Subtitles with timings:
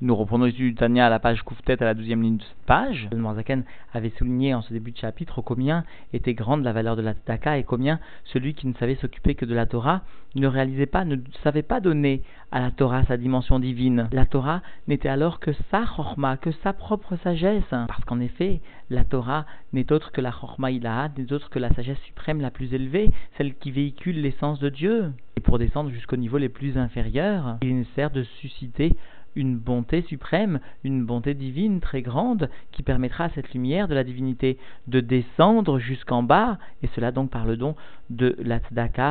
[0.00, 2.66] Nous reprenons l'étude du Tania à la page Kouftet à la douzième ligne de cette
[2.66, 3.08] page.
[3.10, 5.82] Le Marzaken avait souligné en ce début de chapitre combien
[6.12, 9.44] était grande la valeur de la tzedaka et combien celui qui ne savait s'occuper que
[9.44, 10.02] de la Torah
[10.36, 12.22] ne réalisait pas, ne savait pas donner
[12.52, 14.08] à la Torah sa dimension divine.
[14.12, 17.64] La Torah n'était alors que sa chorma, que sa propre sagesse.
[17.70, 18.60] Parce qu'en effet,
[18.90, 22.52] la Torah n'est autre que la chorma ilaha, n'est autre que la sagesse suprême la
[22.52, 25.12] plus élevée, celle qui véhicule l'essence de Dieu.
[25.36, 28.94] Et pour descendre jusqu'au niveau les plus inférieurs, il est nécessaire de susciter
[29.36, 34.04] une bonté suprême, une bonté divine très grande qui permettra à cette lumière de la
[34.04, 37.76] divinité de descendre jusqu'en bas, et cela donc par le don
[38.10, 38.60] de la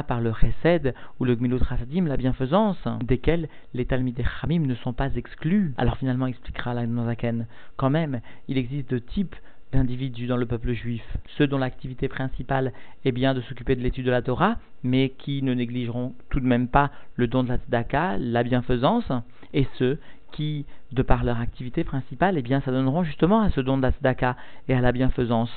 [0.04, 5.16] par le chesed ou le gmilut rasadim, la bienfaisance, desquels les talmidei ne sont pas
[5.16, 5.74] exclus.
[5.78, 9.36] Alors finalement expliquera la Nozaken, quand même, il existe deux types
[9.72, 11.04] d'individus dans le peuple juif,
[11.38, 12.74] ceux dont l'activité principale
[13.06, 16.46] est bien de s'occuper de l'étude de la Torah, mais qui ne négligeront tout de
[16.46, 19.12] même pas le don de la tzedaka, la bienfaisance,
[19.54, 20.00] et ceux
[20.32, 24.36] qui, de par leur activité principale, eh bien, s'adonneront justement à ce don d'Asdaka
[24.68, 25.52] et à la bienfaisance,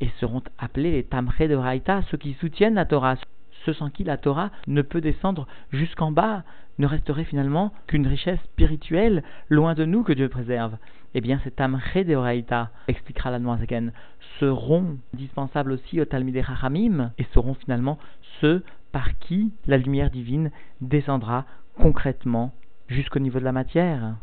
[0.00, 3.16] et seront appelés les Tamré de Raïta, ceux qui soutiennent la Torah,
[3.64, 6.44] ceux sans qui la Torah ne peut descendre jusqu'en bas,
[6.78, 10.76] ne resterait finalement qu'une richesse spirituelle loin de nous que Dieu préserve.
[11.14, 13.92] Eh bien, ces Tamré de Raïta, expliquera la Noazaken,
[14.40, 17.98] seront indispensables aussi au Talmud Chachamim et seront finalement
[18.40, 21.44] ceux par qui la lumière divine descendra
[21.76, 22.52] concrètement
[22.88, 24.16] jusqu'au niveau de la matière.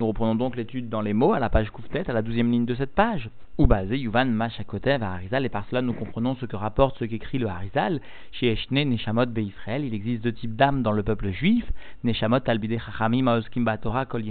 [0.00, 2.64] Nous reprenons donc l'étude dans les mots à la page Kouftet, à la douzième ligne
[2.64, 3.30] de cette page.
[3.58, 7.04] Ou basé Yuvan Machakotev à Harizal, et par cela nous comprenons ce que rapporte ce
[7.04, 8.00] qu'écrit le Harizal.
[8.32, 11.64] Chez Eshne Neshamot Israël, il existe deux types d'âmes dans le peuple juif.
[12.02, 14.24] Neshamot Talmidei Chachamim Aoskim Torah Kol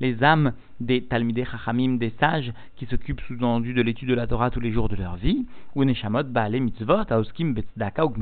[0.00, 4.50] les âmes des Talmidei Chachamim, des sages, qui s'occupent sous-entendu de l'étude de la Torah
[4.50, 5.46] tous les jours de leur vie.
[5.74, 8.12] Ou Neshamot Baale Mitzvot Aoskim Betzdaka ou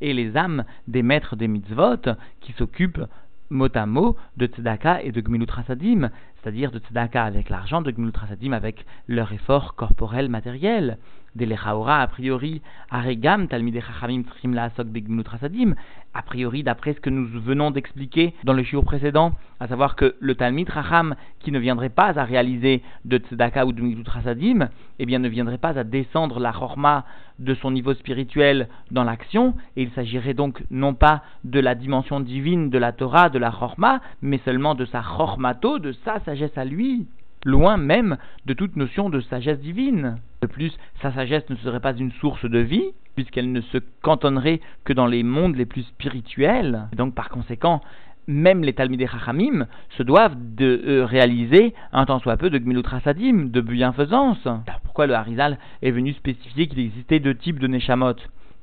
[0.00, 3.04] et les âmes des maîtres des mitzvot, qui s'occupent
[3.50, 7.90] mot à mot de tzedaka et de gmilut rasadim, c'est-à-dire de tzedaka avec l'argent, de
[7.90, 10.98] gmilut rasadim avec leur effort corporel matériel.
[11.34, 15.74] Des lechaora, a priori, aregam, talmidei chachamim trim la asok begmilut rasadim,
[16.14, 20.16] a priori, d'après ce que nous venons d'expliquer dans le shiur précédent, à savoir que
[20.20, 24.68] le talmid racham, qui ne viendrait pas à réaliser de tzedaka ou de gmilut rasadim,
[24.98, 27.04] eh bien ne viendrait pas à descendre la chorma
[27.38, 32.20] de son niveau spirituel dans l'action, et il s'agirait donc non pas de la dimension
[32.20, 36.56] divine de la Torah, de la chorma, mais seulement de sa chormato, de sa sagesse
[36.56, 37.06] à lui,
[37.44, 38.16] loin même
[38.46, 40.18] de toute notion de sagesse divine.
[40.42, 44.60] De plus, sa sagesse ne serait pas une source de vie, puisqu'elle ne se cantonnerait
[44.84, 47.80] que dans les mondes les plus spirituels, et donc par conséquent,
[48.28, 49.66] même les Talmidei Chachamim
[49.96, 54.46] se doivent de euh, réaliser un tant soit peu de Gmilut Rasadim, de bienfaisance.
[54.46, 58.14] Alors pourquoi le Harizal est venu spécifier qu'il existait deux types de Neshamot?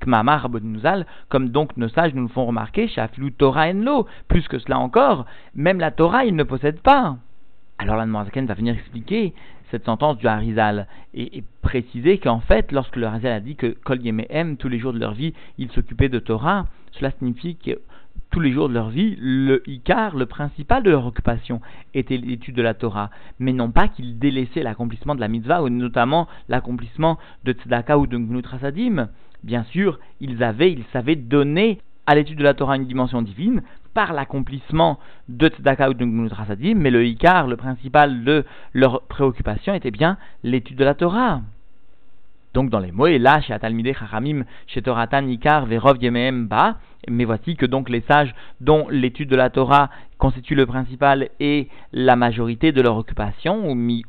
[0.01, 4.59] Kmamar Nuzal, comme donc nos sages nous le font remarquer, Shaflu Torah Enlo, plus que
[4.59, 7.17] cela encore, même la Torah il ne possède pas.
[7.77, 9.33] Alors la va venir expliquer
[9.71, 14.01] cette sentence du Harizal et, préciser qu'en fait, lorsque le Harizal a dit que Kol
[14.01, 17.79] Yemehem, tous les jours de leur vie, ils s'occupaient de Torah, cela signifie que
[18.31, 21.61] tous les jours de leur vie, le Icar, le principal de leur occupation,
[21.93, 23.09] était l'étude de la Torah,
[23.39, 28.07] mais non pas qu'ils délaissaient l'accomplissement de la mitzvah, ou notamment l'accomplissement de Tzedaka ou
[28.07, 28.45] de Gnut
[29.43, 33.61] Bien sûr, ils avaient, ils savaient donner à l'étude de la Torah une dimension divine
[33.93, 34.99] par l'accomplissement
[35.29, 36.31] de Tzedaka ou de Gnut
[36.75, 38.43] mais le Icar, le principal de
[38.73, 41.41] leur préoccupation, était bien l'étude de la Torah.
[42.55, 46.77] Donc dans les là, chez Atalmide Chachamim, chez Toratan Ikar, Verov Yemehem Ba,
[47.09, 51.67] mais voici que donc les sages dont l'étude de la Torah constitue le principal et
[51.91, 54.05] la majorité de leur occupation, ou mi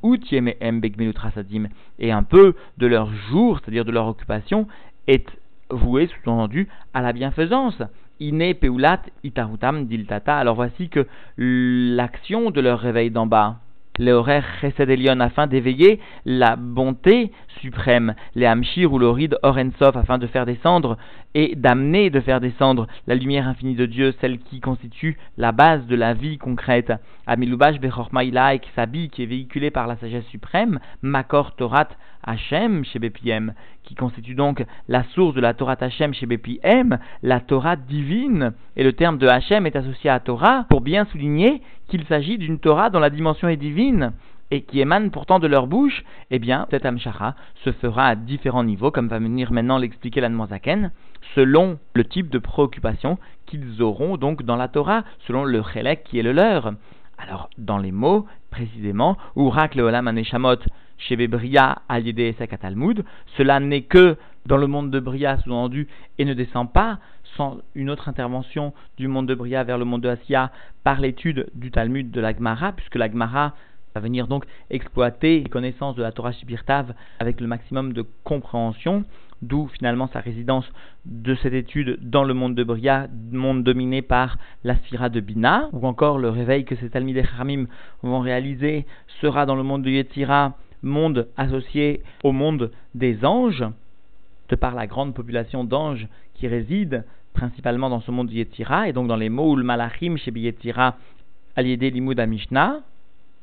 [1.99, 4.69] et un peu de leur jour, c'est-à-dire de leur occupation,
[5.09, 5.27] est
[5.69, 7.83] voué, sous-entendu, à la bienfaisance.
[8.21, 10.39] Ine peulat itarutam diltata.
[10.39, 11.05] Alors voici que
[11.37, 13.57] l'action de leur réveil d'en bas,
[13.99, 14.91] les horaires Chesed
[15.21, 20.97] afin d'éveiller la bonté suprême, les Hamshir ou le Rid Orensov afin de faire descendre
[21.37, 25.87] et d'amener de faire descendre la lumière infinie de Dieu, celle qui constitue la base
[25.87, 26.95] de la vie concrète.
[27.27, 31.89] Amilubash Bechormaïla et Ksabi qui est véhiculé par la sagesse suprême, Makor Torat
[32.23, 33.53] Hashem chez Bepiem,
[33.83, 38.55] qui constitue donc la source de la Torah Hashem chez Bepiem, la Torah divine.
[38.75, 42.59] Et le terme de Hashem est associé à Torah pour bien souligner qu'il s'agit d'une
[42.59, 44.13] Torah dont la dimension est divine
[44.51, 47.35] et qui émane pourtant de leur bouche, eh bien, cette Amshara
[47.65, 50.93] se fera à différents niveaux, comme va venir maintenant l'expliquer l'Anmozaken,
[51.35, 56.19] selon le type de préoccupation qu'ils auront donc dans la Torah, selon le Chelek qui
[56.19, 56.73] est le leur.
[57.19, 60.59] Alors, dans les mots, précisément, Urak leolam aneshamot
[61.89, 62.05] al
[62.61, 63.05] Talmud,
[63.37, 64.17] cela n'est que
[64.47, 65.89] dans le monde de Bria, sous-entendu,
[66.19, 66.99] et ne descend pas
[67.37, 70.53] sans une autre intervention du monde de Bria vers le monde de Asya
[70.85, 73.11] par l'étude du Talmud de la Gemara, puisque la
[73.97, 79.05] Va venir donc exploiter les connaissances de la Torah Shibirtav avec le maximum de compréhension,
[79.41, 80.71] d'où finalement sa résidence
[81.07, 85.71] de cette étude dans le monde de Bria, monde dominé par la Sphira de Bina,
[85.73, 87.69] ou encore le réveil que ces Talmud Hamim
[88.03, 88.85] vont réaliser
[89.23, 93.65] sera dans le monde de Yetzira, monde associé au monde des anges,
[94.51, 97.03] de par la grande population d'anges qui résident
[97.33, 100.97] principalement dans ce monde de Yetzira, et donc dans les mots Malachim chez Yetzira,
[101.57, 102.83] Aliédé Limud Mishnah.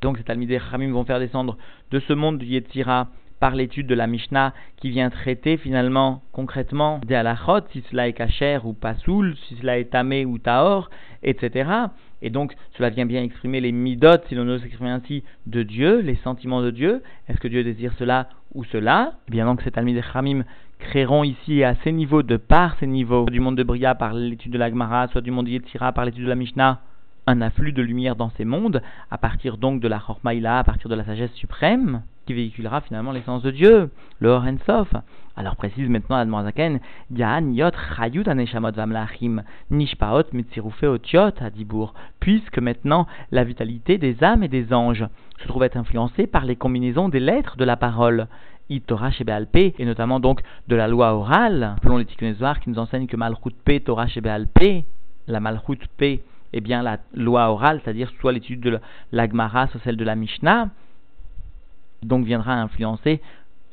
[0.04, 1.58] Donc ces Talmidei Hamim vont faire descendre
[1.92, 3.08] de ce monde du Yetzira
[3.40, 8.14] par l'étude de la Mishnah qui vient traiter finalement concrètement des halachot, si cela est
[8.14, 10.90] kacher ou pasoul, si cela est tamé ou taor,
[11.24, 11.70] etc.
[12.22, 16.02] Et donc cela vient bien exprimer les midot, si l'on ose s'exprimer ainsi, de Dieu,
[16.02, 17.02] les sentiments de Dieu.
[17.30, 19.14] Est-ce que Dieu désire cela ou cela?
[19.30, 20.44] Eh bien donc ces Talmidei Hamim
[20.80, 24.52] créeront ici à ces niveaux, de par ces niveaux, du monde de Bria par l'étude
[24.52, 26.82] de la Gemara, soit du monde de Yetzira par l'étude de la Mishnah,
[27.28, 30.90] un afflux de lumière dans ces mondes, à partir donc de la Chormaïla, à partir
[30.90, 33.90] de la sagesse suprême, qui véhiculera finalement l'essence de Dieu,
[34.20, 34.94] le Sof.
[35.36, 36.80] Alors précise maintenant Admorazaken,
[37.16, 44.44] Yan Yot Chayut Aneshamot Vamlachim, Nishpaot Mitzirufe Otiot Adibour, puisque maintenant la vitalité des âmes
[44.44, 45.06] et des anges
[45.42, 48.28] se trouve être influencée par les combinaisons des lettres de la parole.
[48.88, 49.26] Torah chez
[49.56, 53.54] et notamment donc de la loi orale, selon les Tikkunézoirs qui nous enseignent que Malchut
[53.64, 54.22] P, Torah chez
[55.28, 58.80] la Malchut P, eh bien la loi orale, c'est-à-dire soit l'étude de
[59.12, 60.70] l'Agmara, soit celle de la Mishnah,
[62.04, 63.22] donc viendra influencer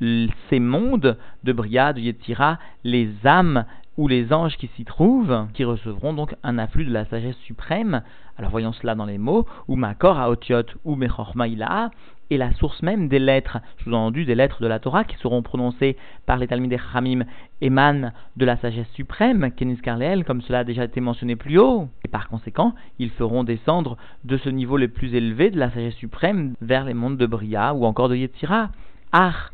[0.01, 3.67] ces mondes de Bria, de Yetzira, les âmes
[3.99, 8.03] ou les anges qui s'y trouvent, qui recevront donc un afflux de la sagesse suprême.
[8.39, 11.91] Alors voyons cela dans les mots, ou Makor à Otiot ou Mechormaïla,
[12.31, 15.97] et la source même des lettres, sous-entendu des lettres de la Torah qui seront prononcées
[16.27, 17.25] par les Talmud Hamim,
[17.61, 21.89] émanent de la sagesse suprême, Kenis Karleel, comme cela a déjà été mentionné plus haut.
[22.05, 25.95] Et par conséquent, ils feront descendre de ce niveau le plus élevé de la sagesse
[25.95, 28.71] suprême vers les mondes de Bria ou encore de Yetzira.
[29.13, 29.53] Ar.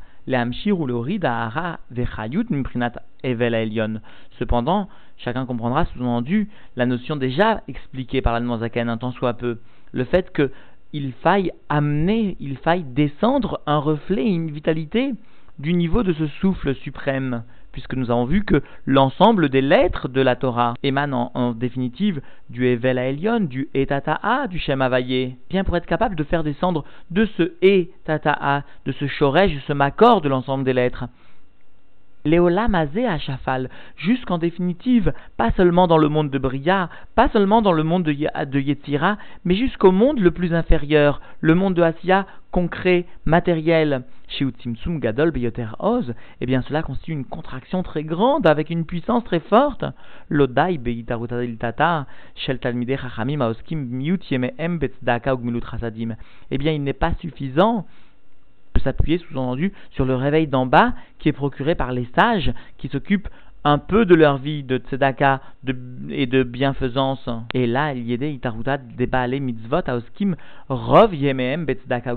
[4.38, 4.88] Cependant,
[5.18, 9.58] chacun comprendra sous-entendu la notion déjà expliquée par la Zaken un tant soit peu.
[9.92, 10.50] Le fait que
[10.96, 15.12] il faille amener, il faille descendre un reflet, une vitalité
[15.58, 20.22] du niveau de ce souffle suprême, puisque nous avons vu que l'ensemble des lettres de
[20.22, 25.36] la Torah émanent en, définitive du Evel Elion, du Etata'a, du Shem Havayé.
[25.50, 30.22] Bien pour être capable de faire descendre de ce Etata'a, de ce Shoresh, ce Makor
[30.22, 31.04] de l'ensemble des lettres,
[32.26, 37.62] Léola Mazé à Chafal, jusqu'en définitive, pas seulement dans le monde de Bria, pas seulement
[37.62, 42.26] dans le monde de, Yetzira, mais jusqu'au monde le plus inférieur, le monde de Asya,
[42.50, 44.02] concret, matériel.
[44.28, 44.44] Chez
[44.86, 49.40] Gadol Beyoter Oz, eh bien cela constitue une contraction très grande, avec une puissance très
[49.40, 49.84] forte.
[50.28, 55.62] Lodai Beitarutadiltata, Shel Talmide Chachamim Aoskim Miut Yemehem Betzdaka Ugmilut.
[56.50, 57.86] Eh bien il n'est pas suffisant
[58.86, 63.28] s'appuyer sous-entendu sur le réveil d'en bas qui est procuré par les sages qui s'occupent
[63.64, 65.40] un peu de leur vie de tzedaka
[66.08, 67.28] et de bienfaisance.
[67.52, 70.36] Et là, il y a des itarutat des mitzvot aoskim
[70.68, 72.14] rov yemehem betzedaka.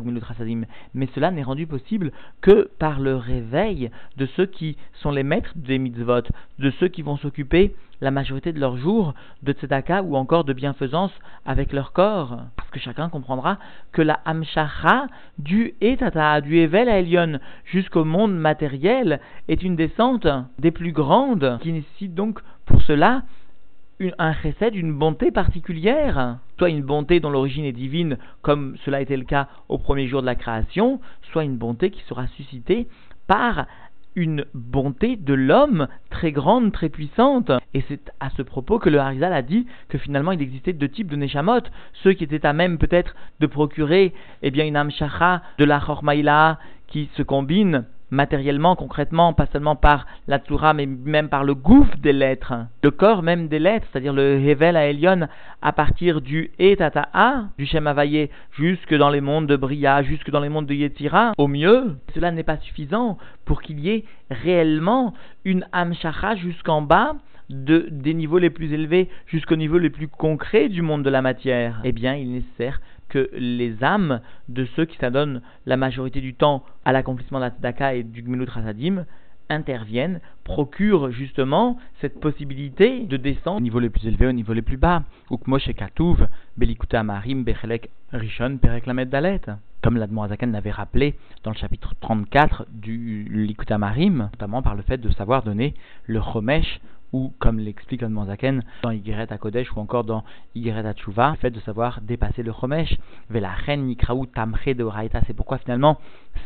[0.94, 2.12] Mais cela n'est rendu possible
[2.42, 6.22] que par le réveil de ceux qui sont les maîtres des mitzvot,
[6.60, 9.14] de ceux qui vont s'occuper la majorité de leurs jours
[9.44, 11.12] de tzedaka ou encore de bienfaisance
[11.46, 12.38] avec leur corps.
[12.56, 13.58] Parce que chacun comprendra
[13.92, 15.08] que la hamshacha
[15.38, 20.28] du etata, du evel à Elion jusqu'au monde matériel est une descente
[20.60, 23.24] des plus grandes qui nécessite donc pour cela
[24.18, 29.18] un chesed, une bonté particulière, soit une bonté dont l'origine est divine, comme cela était
[29.18, 32.88] le cas au premier jour de la création, soit une bonté qui sera suscitée
[33.28, 33.68] par
[34.20, 37.52] une bonté de l'homme très grande, très puissante.
[37.74, 40.90] Et c'est à ce propos que le Harizal a dit que finalement il existait deux
[40.90, 41.62] types de Neshamot.
[42.04, 46.60] Ceux qui étaient à même peut-être de procurer eh bien, une Amshacha de la Chormaïla
[46.88, 51.98] qui se combine matériellement, concrètement, pas seulement par la Torah, mais même par le gouffre
[51.98, 55.28] des lettres, le corps même des lettres, c'est-à-dire le Hevel à Elion,
[55.62, 60.40] à partir du Etata'a, du Shem Havayé, jusque dans les mondes de Bria, jusque dans
[60.40, 65.14] les mondes de Yetira, au mieux, cela n'est pas suffisant pour qu'il y ait réellement
[65.46, 67.16] une Amshacha jusqu'en bas,
[67.50, 71.22] de, des niveaux les plus élevés jusqu'au niveau les plus concret du monde de la
[71.22, 71.82] matière.
[71.84, 76.34] Eh bien, il est nécessaire que les âmes de ceux qui s'adonnent la majorité du
[76.34, 79.06] temps à l'accomplissement de la tzedaka et du gmilut rasadim
[79.50, 84.62] interviennent, procurent justement cette possibilité de descendre au niveau le plus élevé, au niveau le
[84.62, 85.04] plus bas.
[85.32, 89.42] Ukmosh et Katouv, Belikuta Marim, Bechelek, Rishon, Dalet.
[89.82, 95.44] comme l'avait rappelé dans le chapitre 34 du Likutamarim, notamment par le fait de savoir
[95.44, 95.74] donner
[96.06, 96.80] le chomesh
[97.14, 100.24] ou comme l'explique Admon Zaken dans Yigeret Kodesh ou encore dans
[100.56, 102.98] Yigeret Atshuva, le fait de savoir dépasser le Chomesh,
[103.30, 105.98] Velachen Nikraou Tamche de Oraita, c'est pourquoi finalement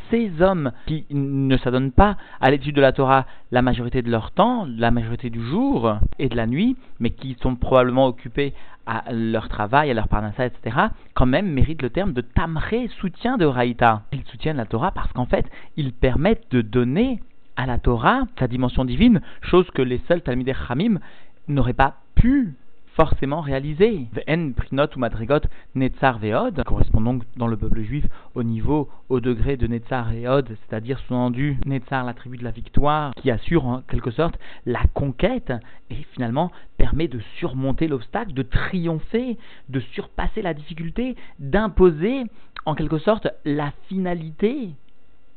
[0.10, 4.32] ces hommes qui ne s'adonnent pas à l'étude de la Torah la majorité de leur
[4.32, 8.54] temps, la majorité du jour et de la nuit, mais qui sont probablement occupés
[8.86, 10.78] à leur travail, à leur parnassa, etc.,
[11.14, 14.02] quand même méritent le terme de tamré, soutien de Oraita.
[14.12, 15.46] Ils soutiennent la Torah parce qu'en fait,
[15.78, 17.22] ils permettent de donner
[17.56, 21.00] à la Torah, sa dimension divine, chose que les seuls Talmidei Chamim
[21.48, 22.56] n'auraient pas pu
[22.96, 24.08] forcément réaliser.
[24.28, 25.42] En prinot ou madrigot
[25.76, 28.06] netzar veod correspond donc dans le peuple juif
[28.36, 33.14] au niveau, au degré de netzar et c'est-à-dire sous-entendu netzar, la tribu de la victoire,
[33.16, 35.54] qui assure en quelque sorte la conquête
[35.90, 39.38] et finalement permet de surmonter l'obstacle, de triompher,
[39.70, 42.24] de surpasser la difficulté, d'imposer
[42.66, 44.70] en quelque sorte la finalité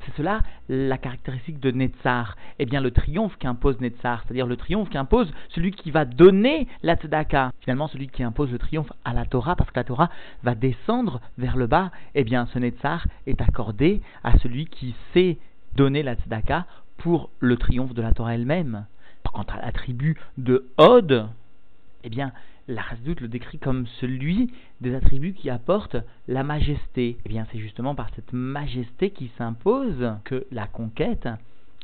[0.06, 2.36] c'est cela la caractéristique de Netzar.
[2.58, 6.96] Eh bien, le triomphe qu'impose Netzar, c'est-à-dire le triomphe qu'impose celui qui va donner la
[6.96, 7.52] tzedaka.
[7.60, 10.10] Finalement, celui qui impose le triomphe à la Torah, parce que la Torah
[10.42, 15.38] va descendre vers le bas, eh bien, ce Netzar est accordé à celui qui sait
[15.74, 16.66] donner la tzedaka
[16.98, 18.86] pour le triomphe de la Torah elle-même.
[19.32, 21.28] Quant à la tribu de Hod,
[22.04, 22.32] eh bien,
[22.68, 22.82] la
[23.20, 25.96] le décrit comme celui des attributs qui apportent
[26.26, 27.16] la majesté.
[27.24, 31.28] Eh bien, c'est justement par cette majesté qui s'impose que la conquête,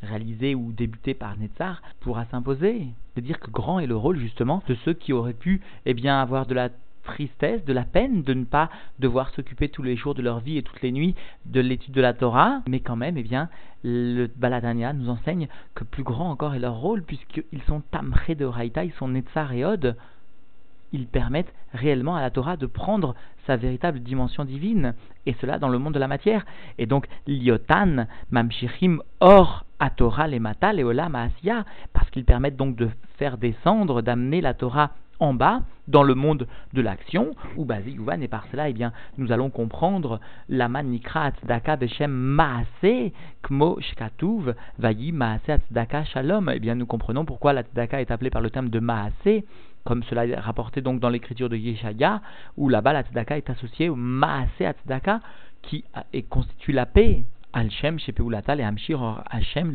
[0.02, 2.86] réalisée ou débutée par Netzar, pourra s'imposer.
[3.14, 6.46] C'est-à-dire que grand est le rôle justement de ceux qui auraient pu eh bien, avoir
[6.46, 6.70] de la
[7.04, 10.58] tristesse, de la peine de ne pas devoir s'occuper tous les jours de leur vie
[10.58, 11.14] et toutes les nuits
[11.46, 13.48] de l'étude de la Torah, mais quand même, eh bien,
[13.82, 18.44] le Baladania nous enseigne que plus grand encore est leur rôle, puisqu'ils sont tamrés de
[18.44, 19.96] Raïta, ils sont Netzar et Od,
[20.92, 23.14] ils permettent réellement à la Torah de prendre
[23.46, 24.94] sa véritable dimension divine,
[25.26, 26.44] et cela dans le monde de la matière.
[26.78, 31.18] Et donc, liotan, mamshichim, or, à Torah, les mata, les olam,
[31.92, 36.46] parce qu'ils permettent donc de faire descendre, d'amener la Torah en bas, dans le monde
[36.72, 41.76] de l'action, ou Bazi et par cela, eh bien, nous allons comprendre la manikra Tzedaka
[41.76, 46.50] Beshem Maase, Kmo Shkatuv, Vayi Maase Tzedaka Shalom.
[46.52, 49.42] Eh bien, nous comprenons pourquoi la Tzedaka est appelée par le terme de Maase,
[49.84, 52.20] comme cela est rapporté donc dans l'écriture de Yeshaya,
[52.56, 53.02] où là-bas la
[53.36, 55.20] est associée au maase tzedaka,
[55.62, 55.84] qui
[56.28, 57.24] constitue la paix.
[57.52, 59.72] Al-Shem, Shepeulata, et Hamshir Hashem,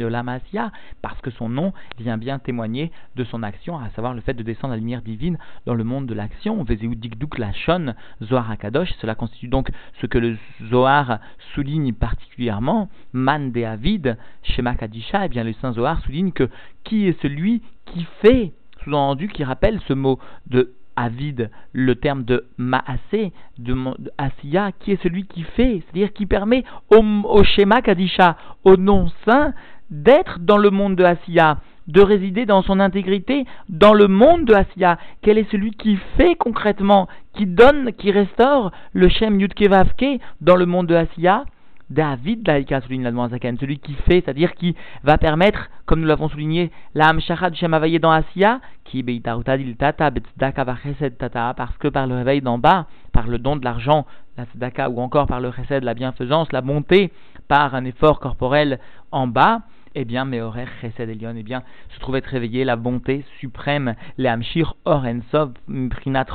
[1.01, 4.43] parce que son nom vient bien témoigner de son action, à savoir le fait de
[4.43, 6.63] descendre la lumière divine dans le monde de l'action.
[6.63, 9.69] Vezeu Dikduk Lachon, Zohar Akadosh, cela constitue donc
[10.01, 10.37] ce que le
[10.69, 11.19] Zohar
[11.53, 16.49] souligne particulièrement, Man de Avid, Shema Kadisha, et eh bien le Saint Zohar souligne que
[16.83, 18.53] qui est celui qui fait
[18.83, 23.75] sous-entendu qui rappelle ce mot de Avid, le terme de Maasé, de,
[24.17, 29.07] Asiya, qui est celui qui fait, c'est-à-dire qui permet au, au schéma Kadisha, au nom
[29.23, 29.53] saint,
[29.91, 34.53] d'être dans le monde de Asiya, de résider dans son intégrité dans le monde de
[34.53, 34.97] Asiya.
[35.21, 40.65] Quel est celui qui fait concrètement, qui donne, qui restaure le Shem Yudkevavke dans le
[40.65, 41.45] monde de Asiya?
[41.89, 46.27] David Laïka souligne la Zaken, celui qui fait, c'est-à-dire qui va permettre, comme nous l'avons
[46.27, 52.41] souligné, la Hamshara du Shem dans Asiya, qui tata tata, parce que par le réveil
[52.41, 54.05] d'en bas, par le don de l'argent,
[54.37, 57.11] la tzedaka, ou encore par le chesed, la bienfaisance, la bonté,
[57.47, 58.79] par un effort corporel
[59.11, 59.61] en bas,
[59.95, 64.75] eh bien, Meorer Chesed Elion, eh bien, se trouvait réveillé la bonté suprême, les Hamshir
[64.83, 65.53] Orensov
[65.89, 66.25] Prinat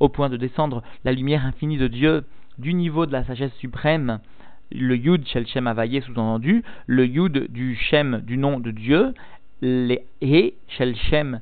[0.00, 2.24] au point de descendre la lumière infinie de Dieu
[2.58, 4.18] du niveau de la sagesse suprême
[4.72, 9.14] le Yud Shel Shem Avaye sous-entendu, le Yud du Shem du nom de Dieu,
[9.62, 11.40] les E Shel Shem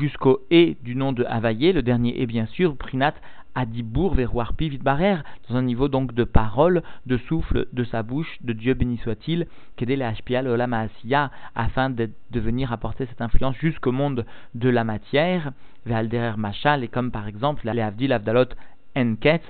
[0.00, 3.14] jusqu'au E du nom de Havaye, le dernier E bien sûr, Prinat
[3.54, 5.16] Adibur Verouarpi Vidbarer,
[5.48, 9.46] dans un niveau donc de parole, de souffle de sa bouche, de Dieu béni soit-il,
[9.76, 10.74] qu'aider les Hashpial Olam
[11.54, 15.52] afin de, venir apporter cette influence jusqu'au monde de la matière,
[15.86, 18.48] Vealderer Machal, et comme par exemple les Avdil Avdalot
[18.96, 19.42] Enket,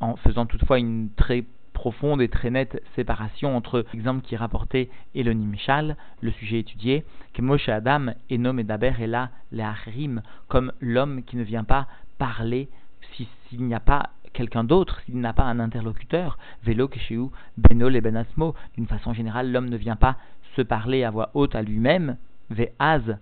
[0.00, 4.90] en faisant toutefois une très profonde et très nette séparation entre l'exemple qui est rapporté
[5.14, 7.04] et le le sujet étudié,
[7.34, 9.30] que Moshe Adam et Nom Daber et là
[10.48, 12.70] comme l'homme qui ne vient pas parler
[13.12, 18.00] s'il n'y a pas quelqu'un d'autre, s'il n'a pas un interlocuteur, Vélo, Keshéou, Benol et
[18.00, 20.16] Benasmo, d'une façon générale, l'homme ne vient pas
[20.56, 22.16] se parler à voix haute à lui-même,
[22.50, 23.18] Ve'az,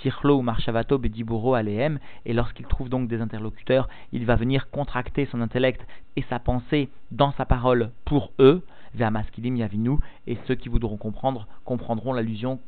[0.00, 5.40] Sirlo Marshavato Bediburo Alehem, et lorsqu'il trouve donc des interlocuteurs, il va venir contracter son
[5.40, 5.86] intellect
[6.16, 8.62] et sa pensée dans sa parole pour eux,
[8.94, 12.58] Ve'amaskilim Yavinu, et ceux qui voudront comprendre comprendront l'allusion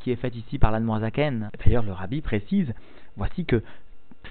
[0.00, 1.50] qui est faite ici par l'Anmoazaken.
[1.64, 2.72] D'ailleurs, le rabbi précise,
[3.16, 3.62] voici que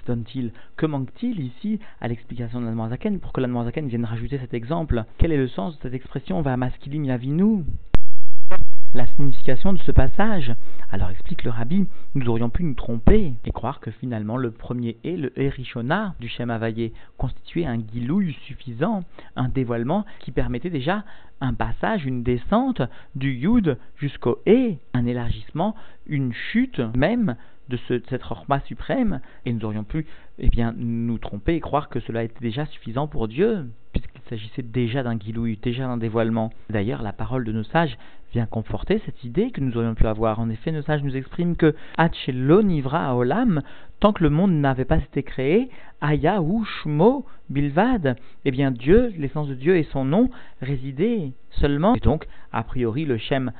[0.06, 5.04] donne-t-il Que manque-t-il ici à l'explication de l'Admorazaken pour que l'Admorazaken vienne rajouter cet exemple?
[5.18, 7.64] Quel est le sens de cette expression va nous
[8.94, 10.52] la signification de ce passage.
[10.90, 14.96] Alors explique le rabbi, nous aurions pu nous tromper et croire que finalement le premier
[15.04, 16.50] et le Erishona du Shem
[17.16, 19.04] constituait un guilouille suffisant,
[19.36, 21.04] un dévoilement qui permettait déjà
[21.40, 22.82] un passage, une descente
[23.14, 25.74] du Yud jusqu'au E, un élargissement,
[26.06, 27.36] une chute même
[27.70, 30.06] de, cette Chorma suprême, et nous aurions pu
[30.38, 34.62] eh bien, nous tromper et croire que cela était déjà suffisant pour Dieu, puisqu'il s'agissait
[34.62, 36.52] déjà d'un guilouille, déjà d'un dévoilement.
[36.68, 37.96] D'ailleurs, la parole de nos sages
[38.32, 40.38] vient conforter cette idée que nous aurions pu avoir.
[40.38, 43.16] En effet, nos sages nous expriment que Hachelo Nivra
[44.00, 45.68] tant que le monde n'avait pas été créé,
[46.00, 50.30] Aya Shmo Bilvad, eh bien Dieu, l'essence de Dieu et son nom
[50.62, 51.94] résidaient seulement.
[51.94, 53.52] Et donc, a priori, le Shem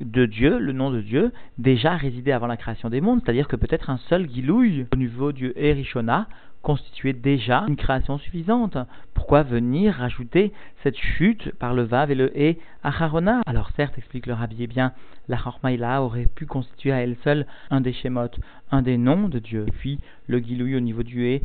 [0.00, 3.56] de Dieu, le nom de Dieu, déjà résidait avant la création des mondes, c'est-à-dire que
[3.56, 6.28] peut-être un seul Gilouille au niveau du Erishona
[6.62, 8.76] constituait déjà une création suffisante.
[9.14, 10.52] Pourquoi venir rajouter
[10.82, 13.42] cette chute par le Vav et le E Acharona?
[13.46, 14.92] Alors certes, explique le Rabbi, eh bien,
[15.28, 18.30] la Chormaïla aurait pu constituer à elle seule un des Shemot,
[18.70, 19.66] un des noms de Dieu.
[19.78, 21.40] Puis, le Gilouille au niveau du E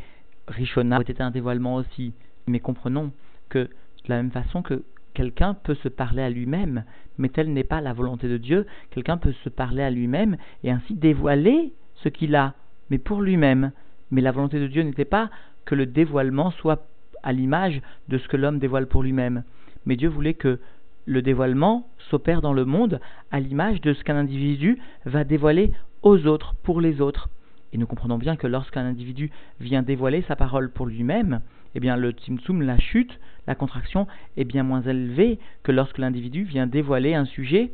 [0.48, 2.14] Rishona été un dévoilement aussi.
[2.48, 3.12] Mais comprenons
[3.50, 6.84] que, de la même façon que quelqu'un peut se parler à lui-même,
[7.18, 8.66] mais telle n'est pas la volonté de Dieu.
[8.92, 12.54] Quelqu'un peut se parler à lui-même et ainsi dévoiler ce qu'il a,
[12.90, 13.72] mais pour lui-même.
[14.12, 15.30] Mais la volonté de Dieu n'était pas
[15.66, 16.86] que le dévoilement soit
[17.24, 19.44] à l'image de ce que l'homme dévoile pour lui-même.
[19.86, 20.60] Mais Dieu voulait que
[21.06, 23.00] le dévoilement s'opère dans le monde
[23.32, 27.30] à l'image de ce qu'un individu va dévoiler aux autres, pour les autres.
[27.72, 31.42] Et nous comprenons bien que lorsqu'un individu vient dévoiler sa parole pour lui-même,
[31.76, 36.44] eh bien le timtsum, la chute, la contraction est bien moins élevée que lorsque l'individu
[36.44, 37.72] vient dévoiler un sujet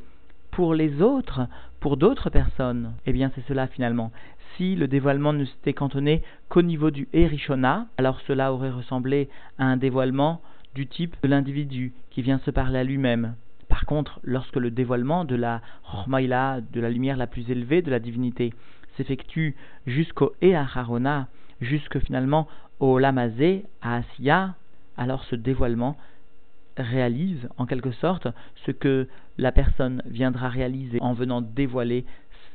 [0.51, 1.48] pour les autres,
[1.79, 2.94] pour d'autres personnes.
[3.06, 4.12] Eh bien c'est cela finalement.
[4.58, 9.65] Si le dévoilement ne s'était cantonné qu'au niveau du Erishona, alors cela aurait ressemblé à
[9.65, 10.41] un dévoilement
[10.75, 13.36] du type de l'individu qui vient se parler à lui-même.
[13.68, 17.91] Par contre, lorsque le dévoilement de la Chormaïla, de la lumière la plus élevée de
[17.91, 18.53] la divinité,
[18.98, 21.27] s'effectue jusqu'au Eacharona,
[21.62, 22.48] jusque finalement
[22.80, 24.56] au Lamazé, à Asiya,
[24.98, 25.98] alors ce dévoilement
[26.78, 28.28] réalise en quelque sorte
[28.66, 29.08] ce que
[29.38, 32.06] la personne viendra réaliser en venant dévoiler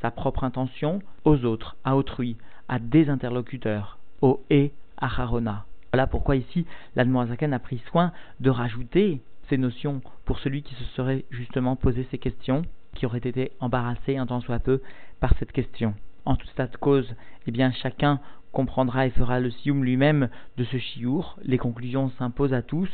[0.00, 2.36] sa propre intention aux autres, à autrui,
[2.68, 5.64] à des interlocuteurs, au et à Harona.
[5.92, 10.84] Voilà pourquoi ici l'Admoazaken a pris soin de rajouter ces notions pour celui qui se
[10.96, 12.62] serait justement posé ces questions,
[12.94, 14.80] qui aurait été embarrassé un tant soit peu
[15.20, 15.94] par cette question.
[16.24, 17.14] En toute cette cause,
[17.46, 18.20] eh bien chacun
[18.54, 21.36] comprendra et fera le sioum lui-même de ce chiour.
[21.42, 22.88] Les conclusions s'imposent à tous.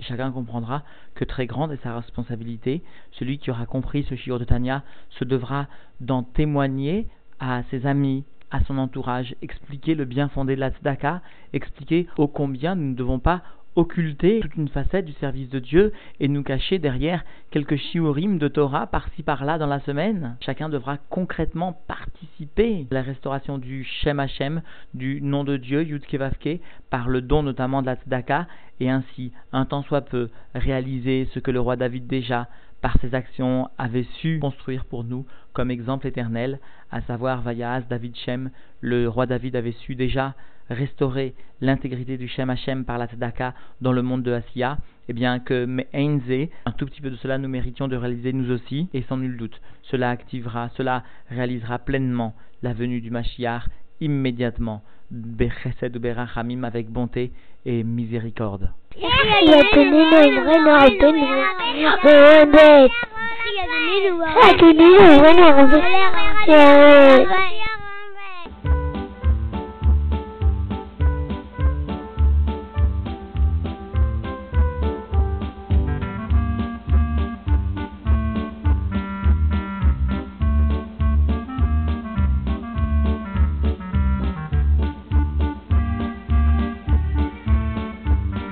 [0.00, 0.82] Chacun comprendra
[1.14, 2.82] que très grande est sa responsabilité.
[3.12, 5.66] Celui qui aura compris ce chiour de Tania se devra
[6.00, 7.08] d'en témoigner
[7.40, 11.20] à ses amis, à son entourage, expliquer le bien fondé de la tzedaka,
[11.52, 13.42] expliquer ô combien nous ne devons pas
[13.74, 18.48] occulter toute une facette du service de Dieu et nous cacher derrière quelques shiurim de
[18.48, 20.36] Torah par-ci par-là dans la semaine.
[20.40, 24.62] Chacun devra concrètement participer à la restauration du Shem Hashem,
[24.94, 28.46] du nom de Dieu, Yud Kevavke, par le don notamment de la Tzedaka,
[28.80, 32.48] et ainsi, un temps soit peu, réaliser ce que le roi David déjà
[32.80, 36.58] par ses actions, avait su construire pour nous comme exemple éternel,
[36.90, 40.34] à savoir Vayaz David Shem, le roi David avait su déjà
[40.72, 45.38] restaurer l'intégrité du Shem Hashem par la Tzedaka dans le monde de Asiya, eh bien
[45.38, 49.02] que Meinze, un tout petit peu de cela nous méritions de réaliser nous aussi, et
[49.02, 53.64] sans nul doute, cela activera, cela réalisera pleinement la venue du Mashiach
[54.00, 57.32] immédiatement, Bechesed Berachamim avec bonté
[57.64, 58.70] et miséricorde.